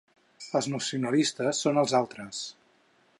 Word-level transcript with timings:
Els 0.59 0.69
nacionalistes 0.75 1.61
són 1.67 1.79
els 1.83 1.93
altres. 2.01 2.43